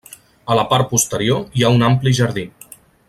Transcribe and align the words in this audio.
A 0.53 0.55
la 0.59 0.63
part 0.71 0.87
posterior 0.93 1.43
hi 1.59 1.65
ha 1.67 1.73
un 1.77 1.89
ampli 1.91 2.15
jardí. 2.21 2.47